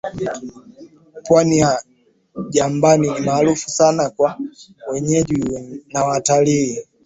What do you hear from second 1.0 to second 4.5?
Pwani ya Jambani ni maarufu sana kwa